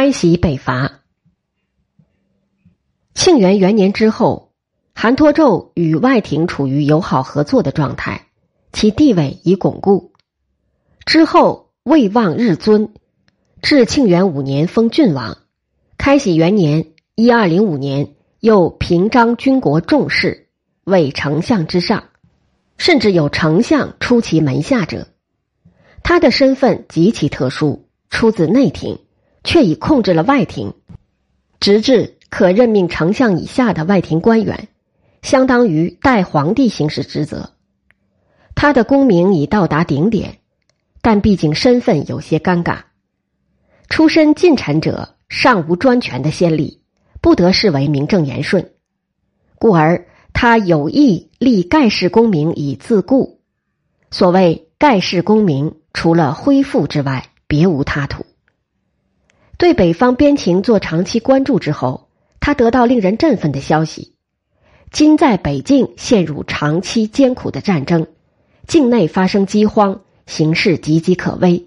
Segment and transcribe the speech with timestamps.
[0.00, 1.00] 开禧北伐。
[3.14, 4.52] 庆元元年之后，
[4.94, 8.28] 韩托胄与外廷处于友好合作的状态，
[8.72, 10.12] 其地位已巩固。
[11.04, 12.94] 之后位望日尊，
[13.60, 15.36] 至庆元五年封郡王。
[15.96, 20.46] 开禧元年（一二零五年）又平章军国重事，
[20.84, 22.04] 为丞相之上，
[22.76, 25.08] 甚至有丞相出其门下者。
[26.04, 29.00] 他的身份极其特殊，出自内廷。
[29.48, 30.74] 却已控制了外廷，
[31.58, 34.68] 直至可任命丞相以下的外廷官员，
[35.22, 37.54] 相当于代皇帝行使职责。
[38.54, 40.40] 他的功名已到达顶点，
[41.00, 42.80] 但毕竟身份有些尴尬。
[43.88, 46.82] 出身近臣者尚无专权的先例，
[47.22, 48.72] 不得视为名正言顺，
[49.54, 53.40] 故而他有意立盖世功名以自固。
[54.10, 58.26] 所谓盖世功名，除了恢复之外，别无他途。
[59.58, 64.14] 对北方边情做长期关注之后，他得到令人振奋的消息：
[64.92, 68.06] 今在北境陷入长期艰苦的战争，
[68.68, 71.66] 境内发生饥荒，形势岌岌可危。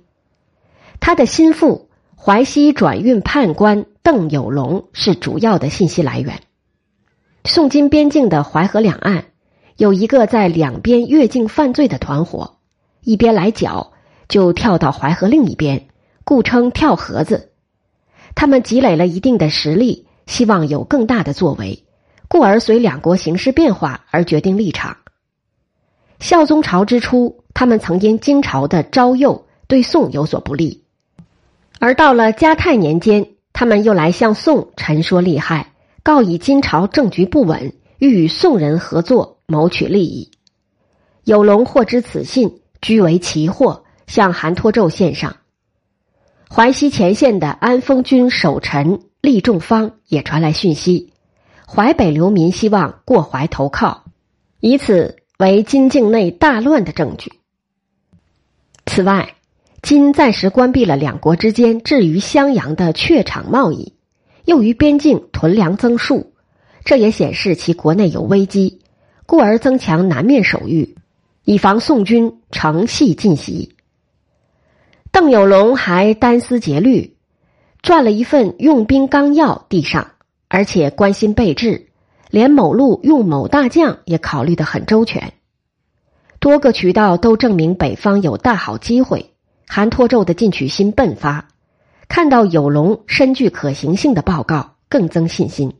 [1.01, 6.39] 他的心腹淮西转运判官邓有龙是主要的信息来源。
[7.43, 9.25] 宋金边境的淮河两岸
[9.75, 12.55] 有一个在两边越境犯罪的团伙，
[13.03, 13.91] 一边来剿，
[14.29, 15.89] 就跳到淮河另一边，
[16.23, 17.50] 故称跳河子。
[18.35, 21.83] 他们积累了一定的实力，希望有更大的作为，
[22.27, 24.97] 故而随两国形势变化而决定立场。
[26.19, 30.83] 孝宗朝之初，他们曾因金朝的招诱对宋有所不利，
[31.79, 40.29] 而到了嘉泰年间，他们又来向宋陈说利害，告以金朝政局不稳，欲与宋人合作谋取利益。
[41.23, 45.35] 有龙获知此信，居为奇货，向韩托胄献上。
[46.53, 51.13] 淮西前线的安丰军守臣厉仲方也传来讯息，
[51.65, 54.03] 淮北流民希望过淮投靠，
[54.59, 57.31] 以此为金境内大乱的证据。
[58.85, 59.35] 此外，
[59.81, 63.93] 金暂时关闭了两国之间至于襄阳的榷场贸易，
[64.43, 66.33] 又于边境屯粮增数，
[66.83, 68.81] 这也显示其国内有危机，
[69.25, 70.97] 故而增强南面守御，
[71.45, 73.73] 以防宋军乘隙进袭。
[75.11, 77.17] 邓有龙还单思竭虑，
[77.83, 80.11] 撰了一份用兵纲要递上，
[80.47, 81.89] 而且关心备至，
[82.29, 85.33] 连某路用某大将也考虑的很周全。
[86.39, 89.33] 多个渠道都证明北方有大好机会，
[89.67, 91.49] 韩托胄的进取心迸发，
[92.07, 95.73] 看到有龙深具可行性的报告，更增信心。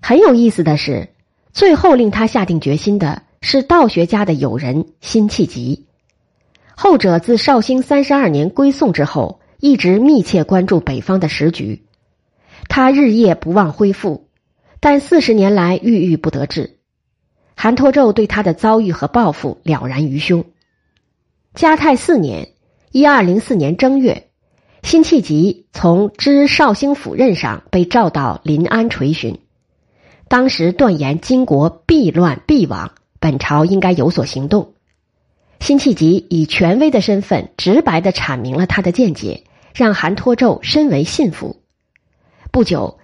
[0.00, 1.10] 很有意思的是，
[1.52, 5.86] 最后令他下定决心的是道学家的友人辛弃疾。
[6.82, 11.84] 后者自绍兴三十二年归宋之后，一直密切关注北方的时局，
[12.70, 14.28] 他日夜不忘恢复，
[14.80, 16.78] 但四十年来郁郁不得志。
[17.54, 20.46] 韩托胄对他的遭遇和报复了然于胸。
[21.52, 22.48] 嘉泰四年
[22.92, 24.28] （一二零四年正月），
[24.82, 29.38] 辛弃疾从知绍兴府任上被召到临安垂询，
[30.28, 34.72] 当时断言金国必乱必亡，本朝应该有所行动。
[35.60, 39.44] 辛弃疾以权威的身份直白的阐明了他的见解，
[39.74, 41.62] 让韩托胄深为信服。
[42.50, 42.98] 不久，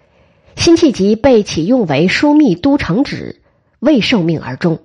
[0.56, 3.42] 辛弃疾被启用为枢密都承旨，
[3.78, 4.80] 未受命而终。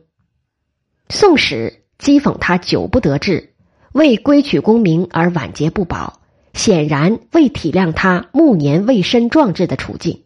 [1.10, 3.54] 宋史讥讽他久不得志，
[3.94, 6.20] 为归取功名而晚节不保，
[6.54, 10.24] 显然未体谅他暮年未身壮志的处境。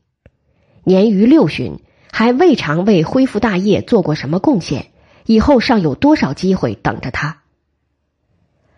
[0.83, 1.79] 年逾六旬，
[2.12, 4.88] 还未尝为恢复大业做过什么贡献。
[5.25, 7.41] 以后尚有多少机会等着他？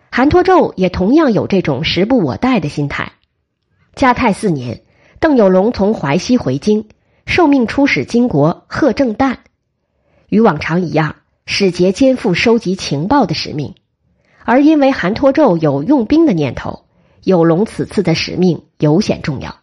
[0.10, 3.12] 韩托胄也同样有这种时不我待的心态。
[3.96, 4.84] 嘉泰四年，
[5.20, 6.88] 邓有龙从淮西回京，
[7.26, 9.38] 受命出使金国贺正旦。
[10.30, 13.76] 与往常一样，使节肩负收集情报的使命。
[14.46, 16.86] 而因为韩托胄有用兵的念头，
[17.24, 19.58] 有龙此次的使命尤显重要。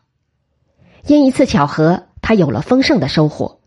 [1.07, 3.61] 因一次巧合，他有了丰盛的收获。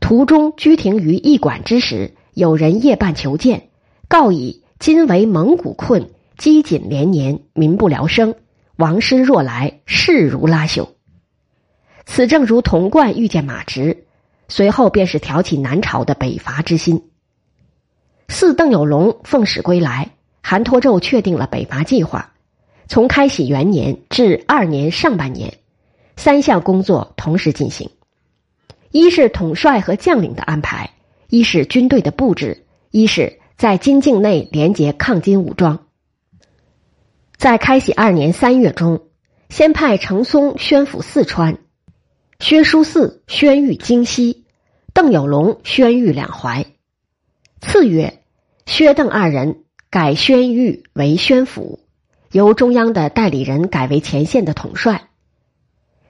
[0.00, 2.14] 途中居停于驿馆之时。
[2.34, 3.68] 有人夜半求见，
[4.08, 8.34] 告以今为蒙古困，饥馑连年，民不聊生。
[8.76, 10.88] 王师若来，势如拉朽。
[12.06, 14.06] 此正如童贯遇见马直，
[14.48, 17.10] 随后便是挑起南朝的北伐之心。
[18.28, 20.10] 四邓有龙奉使归来，
[20.42, 22.32] 韩托胄确定了北伐计划，
[22.88, 25.52] 从开禧元年至二年上半年，
[26.16, 27.90] 三项工作同时进行：
[28.90, 30.90] 一是统帅和将领的安排。
[31.32, 35.86] 一是军队的布置，一是在金境内联结抗金武装。
[37.38, 39.04] 在开禧二年三月中，
[39.48, 41.56] 先派程松宣抚四川，
[42.38, 44.44] 薛书嗣宣谕京西，
[44.92, 46.66] 邓有龙宣谕两淮。
[47.62, 48.22] 次月，
[48.66, 51.78] 薛邓二人改宣谕为宣抚，
[52.30, 55.08] 由中央的代理人改为前线的统帅。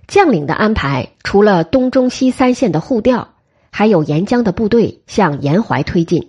[0.08, 3.31] 将领的安排，除了东中西三线的互调，
[3.72, 6.28] 还有沿江的部队向沿淮推进，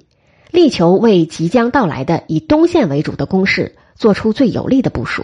[0.50, 5.24] 力求为即将到来的以东线为主的攻势做出最有力的部署。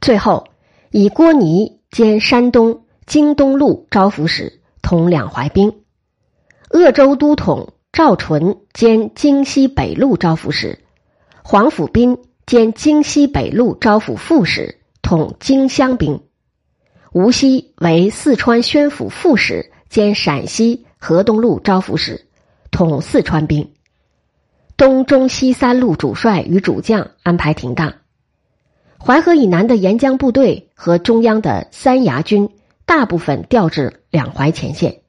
[0.00, 0.46] 最后。
[0.92, 5.70] 以郭尼兼山东京东路招抚使，统两淮兵；
[6.70, 10.80] 鄂州都统赵纯兼京西北路招抚使，
[11.44, 16.18] 黄甫斌兼京西北路招抚副使，统京襄兵；
[17.12, 22.26] 吴锡为四川宣抚副使兼陕西河东路招抚使，
[22.70, 23.72] 统四川兵。
[24.76, 27.94] 东中西三路主帅与主将安排停当。
[28.98, 32.50] 淮河以南的沿江部队和中央的三衙军
[32.84, 35.00] 大部分调至两淮前线。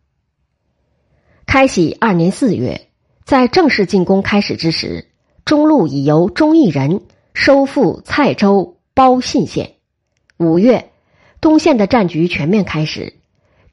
[1.45, 2.87] 开禧二年四月，
[3.25, 5.09] 在正式进攻开始之时，
[5.43, 7.01] 中路已由钟义人
[7.33, 9.73] 收复蔡州包信县。
[10.37, 10.91] 五月，
[11.41, 13.15] 东线的战局全面开始，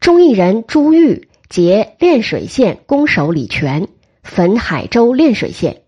[0.00, 3.88] 钟义人朱玉截练水县攻守李全，
[4.22, 5.82] 焚海州练水县。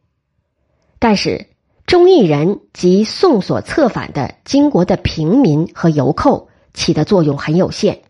[0.98, 1.46] 但是。
[1.86, 8.02] 忠义人及宋所策反的金国的平民和游寇起的作用很有限，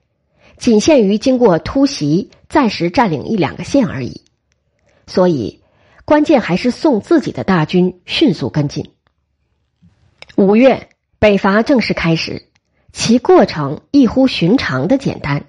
[0.58, 4.20] 仅限于经过突袭暂时占领一两个县而已。
[5.06, 5.62] 所以，
[6.04, 8.90] 关键还是宋自己的大军迅速跟进。
[10.36, 12.50] 五月，北伐正式开始，
[12.92, 15.46] 其过程异乎寻常的简单。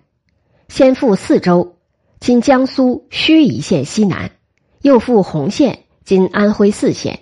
[0.70, 1.76] 先赴四州
[2.22, 4.34] （今江苏盱眙县西南），
[4.84, 7.22] 又赴洪县（今安徽泗县）。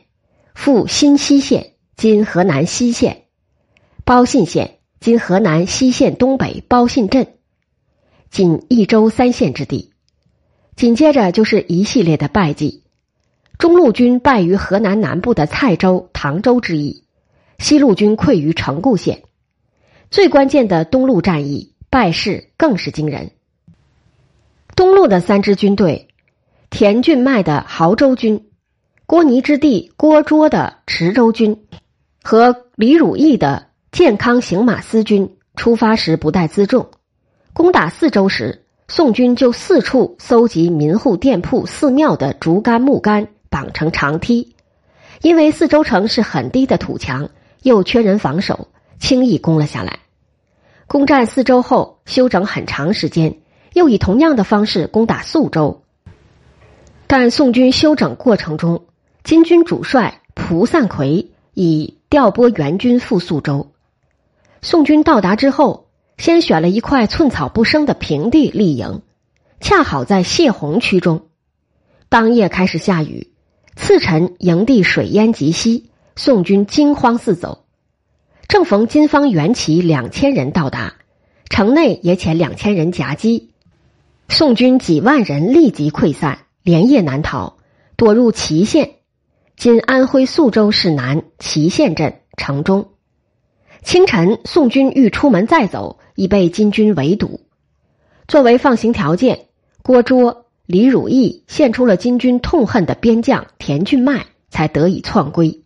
[0.54, 3.24] 赴新溪县（今河南西县）、
[4.04, 7.36] 包信县（今河南西县东北包信镇），
[8.30, 9.94] 仅一州三县之地。
[10.75, 12.84] 紧接着就是一系列的败绩：
[13.57, 17.06] 中路军败于河南南部的蔡州、唐州之役；
[17.57, 19.24] 西路军溃于城固县。
[20.12, 23.31] 最关键的东路战役败势更是惊人。
[24.80, 26.08] 东路的三支军队：
[26.70, 28.46] 田俊迈的亳州军。
[29.06, 31.66] 郭尼之弟郭卓的池州军
[32.24, 36.92] 和李汝义的健康行马司军出发时不带辎重，
[37.52, 44.56] 攻打四州时，宋军就四处搜集民户店铺、寺庙的竹竿木杆，绑成长梯。
[45.22, 47.32] 因为四周城是很低的土墙，
[47.64, 50.00] 又缺人防守，轻易攻了下来。
[50.88, 53.38] 攻占四周后，休整很长时间，
[53.74, 55.83] 又以同样的方式攻打宿州。
[57.07, 58.86] 但宋军休整过程中，
[59.24, 63.71] 金军主帅蒲散奎已调拨援军赴宿州。
[64.62, 65.88] 宋军到达之后，
[66.18, 69.01] 先选了一块寸草不生的平地立营，
[69.60, 71.27] 恰好在泄洪区中。
[72.10, 73.31] 当夜开始下雨，
[73.75, 77.65] 次晨营地水淹及膝，宋军惊慌四走。
[78.48, 80.95] 正逢金方援骑两千人到达，
[81.50, 83.49] 城内也遣两千人夹击，
[84.31, 87.58] 宋军几万人立即溃散，连夜南逃，
[87.98, 88.92] 躲入祁县。
[89.58, 92.90] 今安徽宿州市南祁县镇城中，
[93.81, 97.42] 清晨宋军欲出门再走，已被金军围堵。
[98.27, 99.48] 作为放行条件，
[99.82, 105.63] 郭卓、李汝义献出了金军痛恨的边将田俊迈，才得以窜归。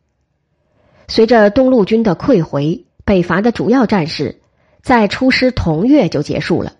[1.09, 4.41] 随着东路军的溃回，北伐的主要战事
[4.81, 6.77] 在出师同月就结束了。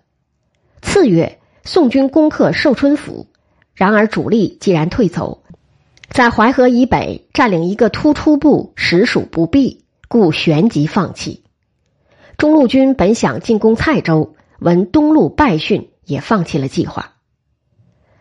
[0.80, 3.26] 次月，宋军攻克寿春府，
[3.74, 5.42] 然而主力既然退走。
[6.10, 11.42] 在淮河以北占领一个突出部实属不必，故旋即放弃。
[12.36, 17.14] 中路军本想进攻蔡州，闻东路败讯，也放弃了计划。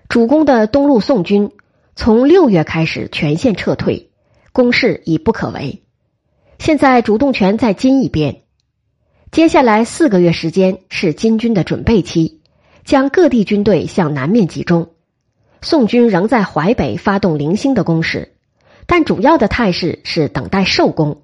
[0.07, 1.51] 主攻的东路宋军
[1.95, 4.09] 从六月开始全线撤退，
[4.53, 5.83] 攻势已不可为。
[6.59, 8.43] 现在主动权在金一边，
[9.31, 12.41] 接下来四个月时间是金军的准备期，
[12.83, 14.89] 将各地军队向南面集中。
[15.61, 18.33] 宋军仍在淮北发动零星的攻势，
[18.85, 21.21] 但主要的态势是等待受攻，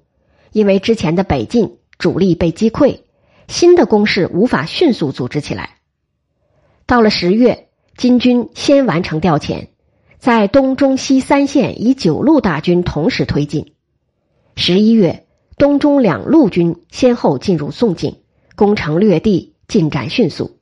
[0.52, 3.00] 因为之前的北进主力被击溃，
[3.48, 5.76] 新的攻势无法迅速组织起来。
[6.86, 9.66] 到了十月，金军先完成调遣，
[10.18, 13.74] 在东中西三线以九路大军同时推进。
[14.56, 15.26] 十一月，
[15.58, 18.16] 东中两路军先后进入宋境，
[18.56, 20.59] 攻城略地，进展迅速。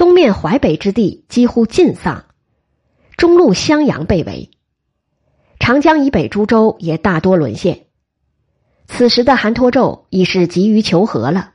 [0.00, 2.24] 东面淮北之地几乎尽丧。
[3.18, 4.48] 中路襄阳被围，
[5.58, 7.82] 长江以北诸州也大多沦陷。
[8.86, 11.52] 此时的韩托胄已是急于求和了，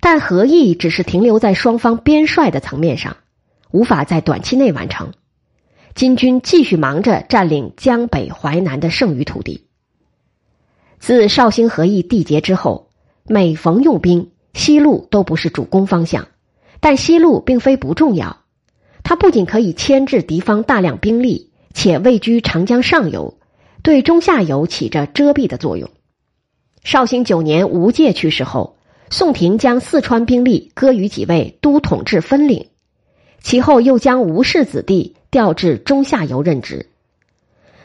[0.00, 3.18] 但和议只是停留在双方边帅的层面上，
[3.70, 5.12] 无法在短期内完成。
[5.94, 9.66] 金军继续忙着占领江北、淮南的剩余土地。
[10.98, 12.88] 自绍兴和议缔结之后，
[13.24, 16.28] 每逢用兵，西路都不是主攻方向，
[16.80, 18.38] 但西路并非不重要。
[19.02, 23.38] 它不仅可以牵制敌方大量兵力，且位居长江上游，
[23.82, 25.88] 对中下游起着遮蔽的作用。
[26.84, 28.76] 绍兴九年，吴玠去世后，
[29.10, 32.68] 宋廷将四川兵力割予几位都统制分领，
[33.40, 36.86] 其后又将吴氏子弟调至中下游任职。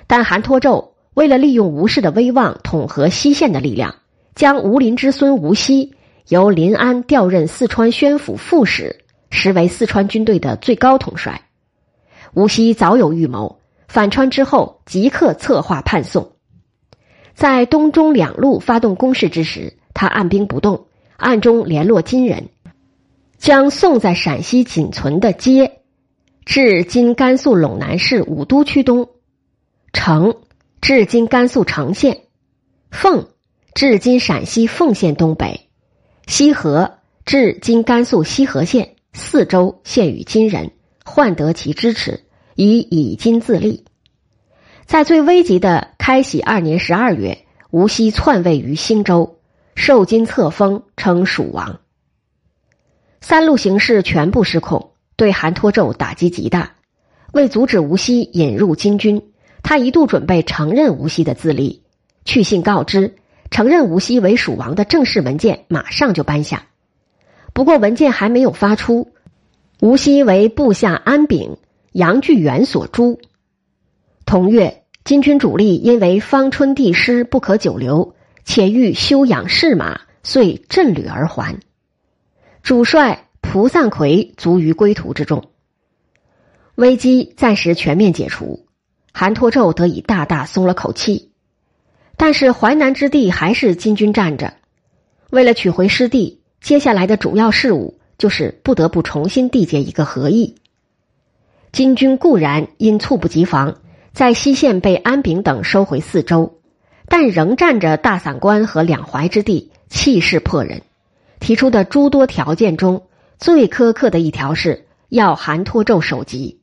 [0.07, 3.95] 但韩托胄为了利用吴氏的威望统合西线的力量，
[4.35, 5.93] 将吴林之孙吴熙
[6.27, 8.99] 由临安调任四川宣抚副使。
[9.35, 11.41] 实为四川军队的最高统帅，
[12.35, 16.33] 吴锡早有预谋，反川之后即刻策划叛宋。
[17.33, 20.85] 在东中两路发动攻势之时，他按兵不动，
[21.17, 22.49] 暗中联络金人，
[23.39, 25.79] 将宋在陕西仅存的街，
[26.45, 29.09] 至今甘肃陇南市武都区东，
[29.93, 30.35] 城
[30.79, 32.21] 至今甘肃成县，
[32.91, 33.29] 凤
[33.73, 35.62] 至今陕西凤县东北，
[36.27, 38.95] 西河至今甘肃西河县。
[39.15, 40.71] 四州献与金人，
[41.05, 42.21] 换得其支持，
[42.55, 43.85] 以以金自立。
[44.87, 49.37] 在最危急的开禧二年十二月，吴锡篡位于兴州，
[49.75, 51.79] 受金册封，称蜀王。
[53.21, 56.73] 三路形势全部失控，对韩托胄打击极大。
[57.33, 59.21] 为阻止吴锡引入金军，
[59.61, 61.83] 他一度准备承认吴锡的自立，
[62.25, 63.13] 去信告知
[63.53, 66.65] 承认吴锡为蜀王的正式文件，马上就颁下。
[67.53, 69.13] 不过文件还没有发出，
[69.79, 71.57] 吴锡为部下安炳、
[71.91, 73.21] 杨巨源所诛。
[74.25, 81.59] 同月，金军主力因为方春地师不可久留，且欲休养士马，遂振旅而还。
[82.63, 85.43] 主帅蒲散奎卒于归途之中。
[86.73, 88.65] 危机暂时全面解除，
[89.11, 91.32] 韩托胄得以大大松了口气。
[92.25, 94.53] 但是淮南之地还是金军占着，
[95.29, 96.39] 为了取回失地。
[96.61, 100.55] 接下来的主要事务就是不得不重新缔结一个和议。
[101.73, 103.75] 金军固然因猝不及防，
[104.13, 106.61] 在西线被安炳等收回四周，
[107.09, 110.81] 但仍占着大散关和两淮之地，气势迫人。
[111.41, 113.05] 提出的诸多条件中，
[113.37, 116.61] 最苛刻的一条是要韩托胄首级。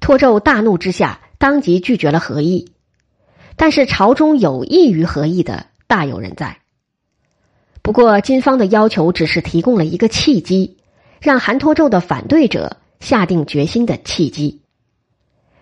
[0.00, 2.72] 托胄大怒之下，当即拒绝了和议。
[3.62, 6.58] 但是朝中有意于和议的大有人在。
[7.80, 10.78] 不过，金方的要求只是提供了一个契机，
[11.20, 14.62] 让韩托胄的反对者下定决心的契机。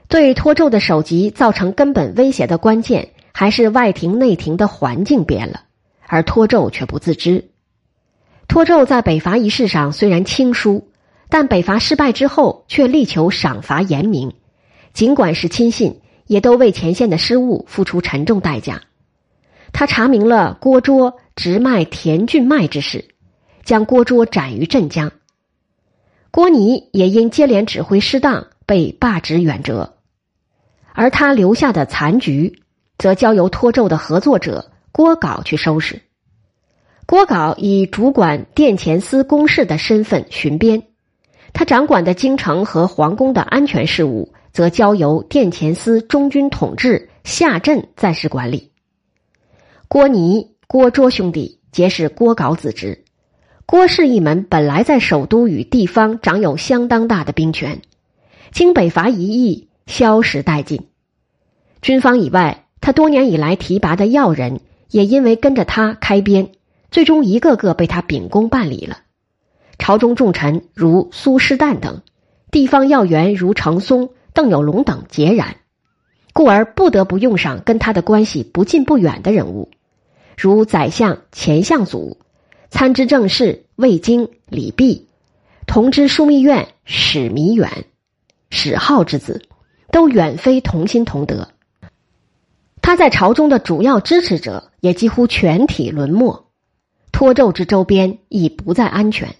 [0.09, 5.65] 对托胄的首级造成根本威胁的关键，还是外廷内廷的环境变了，
[6.07, 7.51] 而托胄却不自知。
[8.49, 10.89] 托胄在北伐一事上虽然轻疏，
[11.29, 14.33] 但北伐失败之后却力求赏罚严明，
[14.95, 16.00] 尽管是亲信，
[16.31, 18.83] 也都为前线的失误付出沉重代价。
[19.73, 23.05] 他查明了郭涿直卖田俊迈之事，
[23.65, 25.11] 将郭涿斩于镇江。
[26.31, 29.91] 郭尼也因接连指挥失当被罢职远谪，
[30.93, 32.63] 而他留下的残局，
[32.97, 36.01] 则交由托胄的合作者郭杲去收拾。
[37.07, 40.85] 郭杲以主管殿前司公事的身份巡边，
[41.53, 48.71] 他掌管的京城和皇宫的安全事务，则交由殿前司中军统制夏镇暂时管理。
[49.89, 53.05] 郭尼、郭涿兄弟皆是郭杲子侄，
[53.67, 57.83] 郭氏一门本来在首都与地方掌有相当大的兵权，
[58.53, 60.87] 经北伐一役，消失殆尽。
[61.83, 66.51] 军方以外，他多年以来提拔的要人，也因为跟着他开边，
[66.91, 68.99] 最终一个个被他秉公办理了。
[69.79, 72.03] 朝中重臣如苏师旦等，
[72.51, 75.57] 地方要员如程松、邓有龙等截然，
[76.33, 79.71] 故而不得不用上跟他的关系不近不远的人物。
[80.39, 82.19] 如宰相钱相祖、
[82.71, 85.03] 参知政事魏京、李泌、
[85.67, 87.85] 同知枢密院史弥远、
[88.49, 89.43] 史浩之子，
[89.91, 91.49] 都远非同心同德。
[92.81, 96.47] 他在朝中的主要支持者也几乎全体沦没，
[97.13, 99.35] 托胄之周边已不再安全。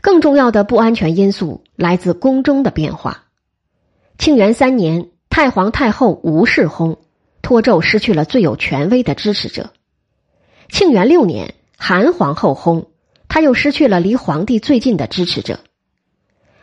[0.00, 3.27] 更重要的不安全因素来自宫中的变化。
[4.18, 6.98] 庆元三年，太皇太后吴氏薨。
[7.40, 9.72] 托胄失去了最有权威的支持者。
[10.68, 12.88] 庆元六年，韩皇后薨，
[13.28, 15.60] 他又失去了离皇帝最近的支持者。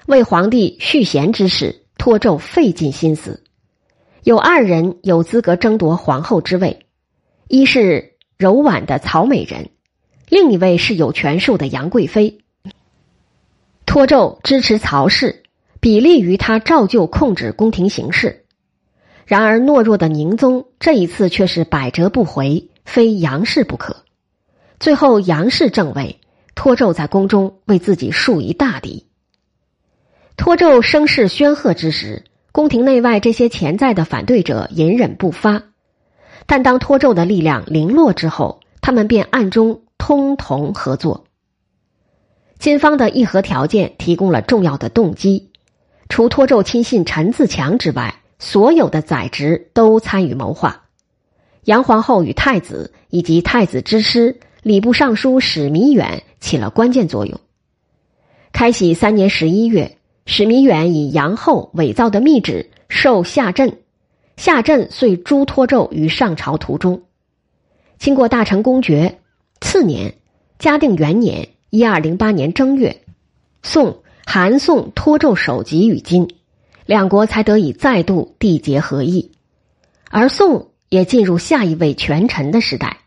[0.05, 3.41] 为皇帝续弦之事，托胄费尽心思。
[4.23, 6.85] 有二人有资格争夺皇后之位，
[7.47, 9.69] 一是柔婉的曹美人，
[10.27, 12.37] 另一位是有权术的杨贵妃。
[13.85, 15.43] 托胄支持曹氏，
[15.85, 18.43] 比利于他照旧控制宫廷形势。
[19.27, 23.97] 然而懦弱的宁宗这一次却是百折不回，非杨氏不可。
[24.79, 26.19] 最后杨氏正位，
[26.55, 29.05] 托胄在宫中为自己树一大敌。
[30.35, 35.61] 托胄声势煊赫之时，宫廷内外这些潜在的反对者隐忍不发。
[36.47, 41.25] 但当托胄的力量零落之后，他们便暗中通同合作。
[42.57, 45.51] 金方的议和条件提供了重要的动机，
[46.09, 50.83] 除托胄亲信陈自强之外，所有的宰执都参与谋划。
[51.63, 57.39] 杨皇后与太子以及太子之师礼部尚书史弥远起了关键作用。
[58.53, 63.79] 开禧三年十一月，史弥远以杨后伪造的密旨授下镇，
[64.37, 67.03] 下镇遂诛托胄于上朝途中。
[67.97, 69.19] 经过大臣公决，
[69.59, 70.15] 次年
[70.59, 71.49] 嘉定元年。
[71.71, 73.01] 一二零八年正月，
[73.61, 76.35] 宋、韩、宋拖住首级与金，
[76.85, 79.31] 两国才得以再度缔结和议，
[80.09, 82.97] 而宋也进入下一位权臣的时代。